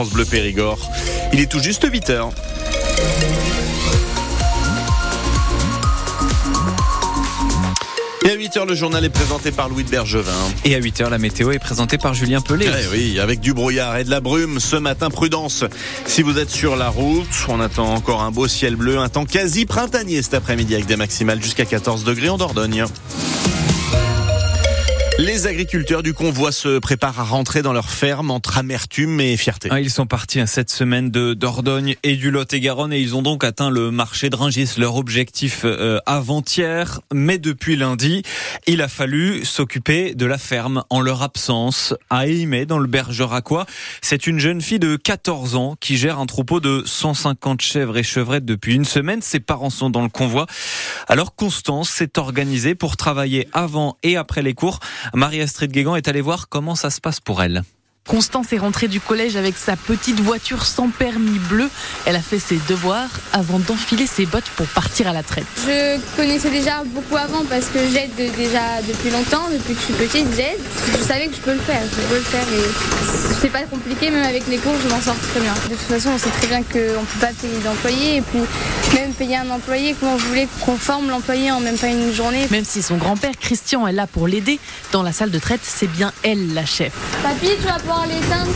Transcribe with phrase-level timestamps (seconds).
[0.00, 0.78] France Bleu Périgord.
[1.32, 2.30] Il est tout juste 8 heures.
[8.24, 10.30] Et à 8h, le journal est présenté par Louis de Bergevin.
[10.64, 12.68] Et à 8h, la météo est présentée par Julien Pelé.
[12.68, 14.60] Eh oui, avec du brouillard et de la brume.
[14.60, 15.64] Ce matin, prudence.
[16.06, 19.24] Si vous êtes sur la route, on attend encore un beau ciel bleu, un temps
[19.24, 22.84] quasi printanier cet après-midi avec des maximales jusqu'à 14 degrés en Dordogne.
[25.20, 29.68] Les agriculteurs du convoi se préparent à rentrer dans leur ferme entre amertume et fierté.
[29.72, 33.42] Ah, ils sont partis cette semaine de Dordogne et du Lot-et-Garonne et ils ont donc
[33.42, 37.00] atteint le marché de Ringis, leur objectif euh, avant-hier.
[37.12, 38.22] Mais depuis lundi,
[38.68, 43.66] il a fallu s'occuper de la ferme en leur absence à Aimé dans le Bergeracois.
[44.00, 48.04] C'est une jeune fille de 14 ans qui gère un troupeau de 150 chèvres et
[48.04, 49.20] chevrettes depuis une semaine.
[49.20, 50.46] Ses parents sont dans le convoi.
[51.08, 54.78] Alors Constance s'est organisée pour travailler avant et après les cours
[55.14, 57.62] Marie-Astrid Guégan est allée voir comment ça se passe pour elle.
[58.08, 61.68] Constance est rentrée du collège avec sa petite voiture sans permis bleu.
[62.06, 65.44] Elle a fait ses devoirs avant d'enfiler ses bottes pour partir à la traite.
[65.66, 69.94] Je connaissais déjà beaucoup avant parce que j'aide déjà depuis longtemps, depuis que je suis
[69.94, 70.58] petite, j'aide.
[70.98, 74.10] Je savais que je peux le faire, je peux le faire et c'est pas compliqué,
[74.10, 75.52] même avec les cours, je m'en sors très bien.
[75.52, 78.40] De toute façon, on sait très bien qu'on ne peut pas payer d'employé et puis
[78.94, 82.48] même payer un employé, comment vous voulez qu'on forme l'employé en même pas une journée?
[82.50, 84.58] Même si son grand-père Christian est là pour l'aider,
[84.92, 86.94] dans la salle de traite, c'est bien elle la chef.
[87.22, 88.50] Papy, tu vas pouvoir l'éteindre,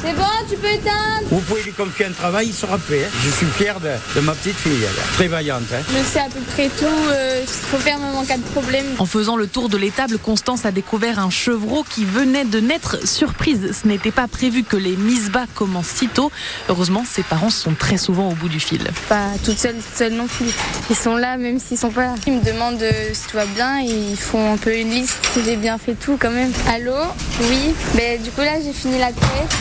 [0.00, 3.04] C'est bon, tu peux éteindre Vous pouvez lui confier un travail, il sera fait.
[3.04, 3.08] Hein.
[3.24, 5.64] Je suis fier de, ma petite fille, elle est très vaillante.
[5.74, 5.82] Hein.
[5.88, 8.42] Je sais à peu près tout, euh, ce qu'il faut faire même en cas de
[8.44, 8.86] problème.
[8.98, 13.04] En faisant le tour de l'étable, Constance a découvert un chevreau qui venait de naître.
[13.04, 16.30] Surprise, ce n'était pas prévu que les mises bas commencent si tôt.
[16.68, 18.88] Heureusement, ses parents sont très souvent au bout du fil.
[19.08, 20.50] Pas toute seule, seule non plus.
[20.90, 22.14] Ils sont là même s'ils sont pas là.
[22.26, 25.42] Ils me demandent euh, si tout va bien, ils font un peu une liste si
[25.44, 26.52] j'ai bien fait tout quand même.
[26.68, 26.94] Allô?
[27.40, 27.74] Oui?
[27.96, 29.56] Mais du coup là j'ai fini la traite.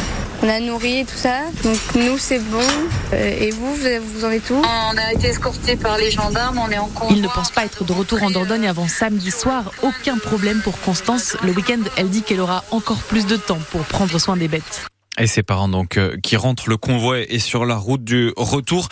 [0.48, 1.42] On a nourri et tout ça.
[1.62, 2.62] Donc nous c'est bon.
[3.12, 6.72] Euh, et vous, vous en êtes où On a été escorté par les gendarmes, on
[6.72, 7.14] est en convoi.
[7.18, 9.72] Il ne pense pas être de retour en Dordogne avant samedi soir.
[9.84, 11.36] Aucun problème pour Constance.
[11.44, 14.88] Le week-end, elle dit qu'elle aura encore plus de temps pour prendre soin des bêtes.
[15.20, 18.88] Et ses parents donc euh, qui rentrent le convoi et sur la route du retour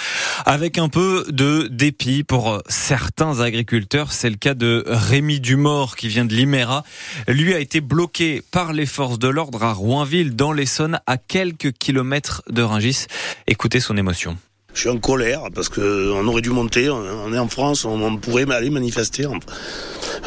[0.45, 4.11] avec un peu de dépit pour euh, certains agriculteurs.
[4.11, 6.83] C'est le cas de Rémi Dumort qui vient de Liméra.
[7.27, 11.71] Lui a été bloqué par les forces de l'ordre à Roinville dans l'Essonne à quelques
[11.73, 13.05] kilomètres de Ringis.
[13.45, 14.35] Écoutez son émotion.
[14.73, 16.89] Je suis en colère parce qu'on aurait dû monter.
[16.89, 19.27] On est en France, on pourrait aller manifester.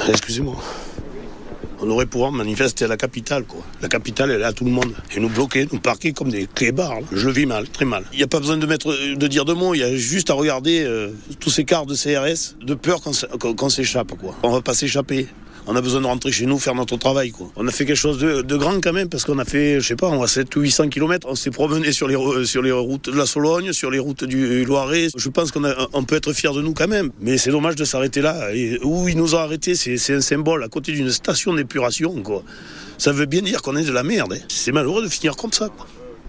[0.08, 0.56] Excusez-moi
[1.80, 3.44] on aurait pouvoir manifester à la capitale.
[3.44, 3.60] Quoi.
[3.82, 4.92] La capitale, elle est à tout le monde.
[5.14, 7.00] Et nous bloquer, nous parquer comme des clébards.
[7.12, 8.04] Je vis mal, très mal.
[8.12, 10.30] Il n'y a pas besoin de, mettre, de dire de mots, il y a juste
[10.30, 14.12] à regarder euh, tous ces quarts de CRS, de peur qu'on s'échappe.
[14.18, 14.34] Quoi.
[14.42, 15.28] On va pas s'échapper
[15.70, 17.30] on a besoin de rentrer chez nous, faire notre travail.
[17.30, 17.50] Quoi.
[17.54, 19.96] On a fait quelque chose de, grand quand même, parce qu'on a fait, je sais
[19.96, 21.28] pas, on a 7 ou 800 km.
[21.30, 24.64] On s'est promené sur les, sur les routes de la Sologne, sur les routes du
[24.64, 25.08] Loiret.
[25.14, 25.62] Je pense qu'on
[25.92, 27.10] on peut être fier de nous quand même.
[27.20, 28.48] Mais c'est dommage de s'arrêter là.
[28.82, 32.14] Où ils nous ont arrêtés, c'est un symbole à côté d'une station d'épuration.
[32.96, 34.32] Ça veut bien dire qu'on est de la merde.
[34.32, 34.44] Hein.
[34.48, 35.68] C'est malheureux de finir comme ça,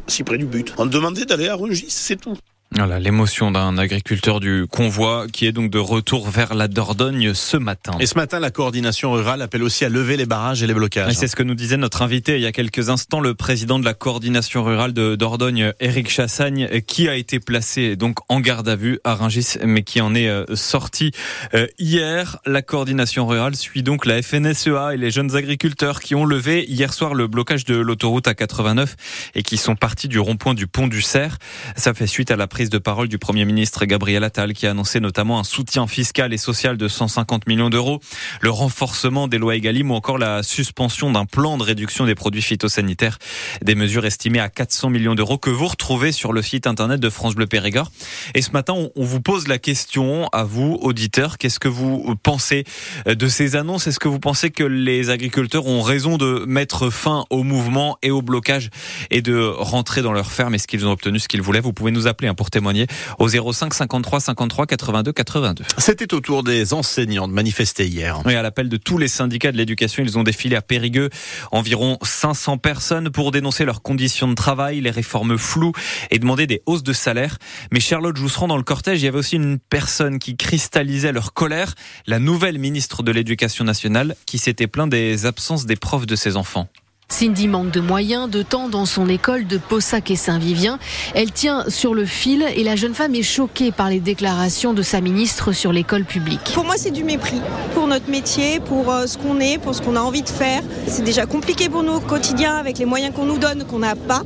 [0.08, 0.74] si près du but.
[0.78, 2.38] On demandait d'aller à Rungis, c'est tout.
[2.76, 7.58] Voilà l'émotion d'un agriculteur du convoi qui est donc de retour vers la Dordogne ce
[7.58, 7.94] matin.
[8.00, 11.14] Et ce matin, la coordination rurale appelle aussi à lever les barrages et les blocages.
[11.14, 13.86] C'est ce que nous disait notre invité il y a quelques instants, le président de
[13.86, 18.76] la coordination rurale de Dordogne, Éric Chassagne, qui a été placé donc en garde à
[18.76, 21.12] vue à Rungis, mais qui en est euh, sorti
[21.56, 22.38] euh, hier.
[22.46, 26.94] La coordination rurale suit donc la FNSEA et les jeunes agriculteurs qui ont levé hier
[26.94, 28.96] soir le blocage de l'autoroute à 89
[29.34, 31.40] et qui sont partis du rond-point du pont du Cerf.
[31.76, 35.00] Ça fait suite à la de parole du Premier ministre Gabriel Attal qui a annoncé
[35.00, 38.02] notamment un soutien fiscal et social de 150 millions d'euros,
[38.42, 42.42] le renforcement des lois Egalim ou encore la suspension d'un plan de réduction des produits
[42.42, 43.18] phytosanitaires,
[43.64, 47.10] des mesures estimées à 400 millions d'euros que vous retrouvez sur le site internet de
[47.10, 47.92] France Bleu Périgord.
[48.36, 52.66] Et ce matin, on vous pose la question à vous, auditeurs, qu'est-ce que vous pensez
[53.06, 53.88] de ces annonces?
[53.88, 58.12] Est-ce que vous pensez que les agriculteurs ont raison de mettre fin au mouvement et
[58.12, 58.70] au blocage
[59.12, 60.56] et de rentrer dans leur ferme?
[60.56, 61.62] Est-ce qu'ils ont obtenu ce qu'ils voulaient?
[61.62, 62.88] Vous pouvez nous appeler hein, pour témoigner
[63.20, 65.64] au 05 53 53 82 82.
[65.78, 68.22] C'était au tour des enseignants de manifester hier.
[68.26, 71.10] Oui, à l'appel de tous les syndicats de l'éducation, ils ont défilé à Périgueux.
[71.52, 75.74] Environ 500 personnes pour dénoncer leurs conditions de travail, les réformes floues
[76.10, 77.38] et demander des hausses de salaire.
[77.72, 81.34] Mais Charlotte Jousserand, dans le cortège, il y avait aussi une personne qui cristallisait leur
[81.34, 81.76] colère,
[82.08, 86.36] la nouvelle ministre de l'Éducation nationale qui s'était plaint des absences des profs de ses
[86.36, 86.68] enfants.
[87.12, 90.78] Cindy manque de moyens, de temps dans son école de Possac et Saint-Vivien.
[91.16, 94.84] Elle tient sur le fil et la jeune femme est choquée par les déclarations de
[94.84, 96.52] sa ministre sur l'école publique.
[96.54, 97.42] Pour moi, c'est du mépris
[97.74, 100.62] pour notre métier, pour euh, ce qu'on est, pour ce qu'on a envie de faire.
[100.88, 103.96] C'est déjà compliqué pour nous au quotidien avec les moyens qu'on nous donne, qu'on n'a
[103.96, 104.22] pas.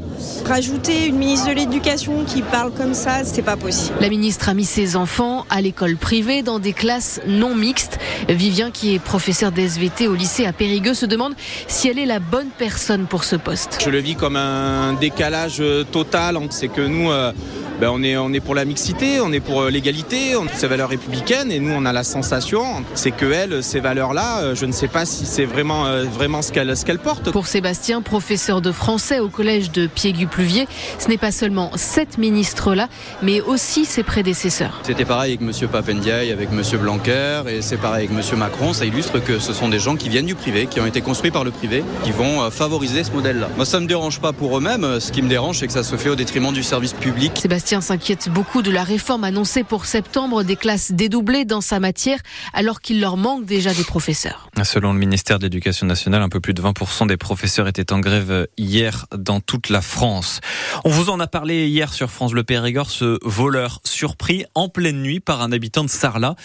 [0.46, 3.96] Rajouter une ministre de l'Éducation qui parle comme ça, c'est pas possible.
[4.02, 7.98] La ministre a mis ses enfants à l'école privée dans des classes non mixtes.
[8.28, 11.34] Vivien, qui est professeur d'SVT au lycée à Périgueux, se demande
[11.68, 12.73] si elle est la bonne personne
[13.10, 13.80] pour ce poste.
[13.84, 16.38] Je le vis comme un décalage euh, total.
[16.50, 17.32] C'est que nous, euh,
[17.80, 20.90] ben on, est, on est pour la mixité, on est pour euh, l'égalité, ces valeurs
[20.90, 24.88] républicaines, et nous, on a la sensation, c'est que elle, ces valeurs-là, je ne sais
[24.88, 27.32] pas si c'est vraiment, vraiment ce qu'elle ce qu'elle porte.
[27.32, 30.68] Pour Sébastien, professeur de français au collège de Piégu-Pluvier,
[31.00, 32.88] ce n'est pas seulement cette ministre-là,
[33.22, 34.80] mais aussi ses prédécesseurs.
[34.84, 35.68] C'était pareil avec M.
[35.70, 36.62] Papendiaï, avec M.
[36.80, 38.38] Blanquer, et c'est pareil avec M.
[38.38, 38.74] Macron.
[38.74, 41.32] Ça illustre que ce sont des gens qui viennent du privé, qui ont été construits
[41.32, 43.50] par le privé, qui vont favoriser ce modèle-là.
[43.56, 45.00] Moi, ça me dérange pas pour eux-mêmes.
[45.00, 47.40] Ce qui me dérange, c'est que ça se fait au détriment du service public.
[47.42, 52.20] Sébastien s'inquiète beaucoup de la réforme annoncée pour septembre des classes dédoublées dans sa matière,
[52.54, 54.50] alors qu'il leur manque déjà des professeurs.
[54.64, 58.00] Selon le ministère de l'Éducation nationale, un peu plus de 20% des professeurs étaient en
[58.00, 60.42] grève hier dans toute la France.
[60.86, 65.02] On vous en a parlé hier sur France Le Périgord, ce voleur surpris en pleine
[65.02, 66.36] nuit par un habitant de Sarlat.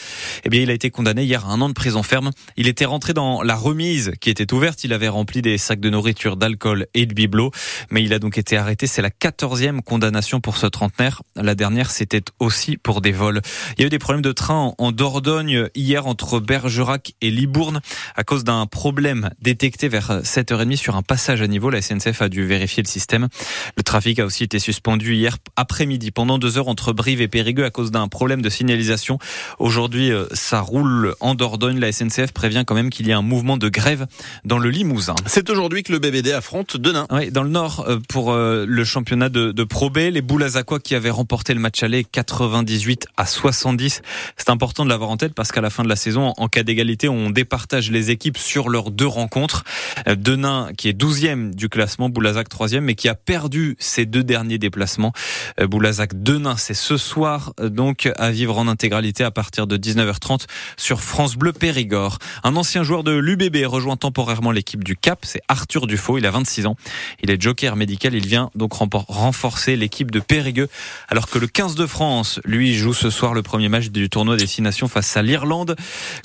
[0.45, 2.31] Eh bien, il a été condamné hier à un an de prison ferme.
[2.57, 4.85] Il était rentré dans la remise qui était ouverte.
[4.85, 7.51] Il avait rempli des sacs de nourriture, d'alcool et de bibelots.
[7.91, 8.87] Mais il a donc été arrêté.
[8.87, 11.08] C'est la quatorzième condamnation pour ce trentenaire.
[11.37, 13.41] La dernière, c'était aussi pour des vols.
[13.77, 17.81] Il y a eu des problèmes de train en Dordogne hier entre Bergerac et Libourne
[18.17, 21.71] à cause d'un problème détecté vers 7h30 sur un passage à niveau.
[21.71, 23.29] La SNCF a dû vérifier le système.
[23.77, 27.65] Le trafic a aussi été suspendu hier après-midi pendant deux heures entre Brive et Périgueux
[27.65, 29.19] à cause d'un problème de signalisation.
[29.59, 31.79] Aujourd'hui, euh, ça roule en Dordogne.
[31.79, 34.07] La SNCF prévient quand même qu'il y a un mouvement de grève
[34.45, 35.15] dans le Limousin.
[35.27, 37.07] C'est aujourd'hui que le BBD affronte Denain.
[37.11, 40.45] Oui, dans le Nord, euh, pour euh, le championnat de, de Pro B, les Boules
[40.83, 44.03] qui avaient remporté le match aller 98 à 70.
[44.37, 46.63] C'est important de l'avoir en tête parce qu'à la fin de la saison, en cas
[46.63, 49.65] d'égalité, on départage les équipes sur leurs deux rencontres.
[50.07, 54.59] Denain, qui est 12e du classement, Boulazac 3e, mais qui a perdu ses deux derniers
[54.59, 55.13] déplacements.
[55.61, 60.47] Boulazac Denain, c'est ce soir, donc à vivre en intégralité à partir de 19h30
[60.77, 62.19] sur France Bleu Périgord.
[62.43, 66.31] Un ancien joueur de l'UBB rejoint temporairement l'équipe du Cap, c'est Arthur Dufaux, il a
[66.31, 66.77] 26 ans.
[67.23, 70.69] Il est joker médical, il vient donc renforcer l'équipe de Périgueux
[71.09, 74.37] alors que le 15 de France, lui, joue ce soir le premier match du tournoi
[74.37, 75.77] Destination face à l'Irlande.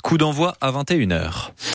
[0.02, 1.50] Coup d'envoi à 21h.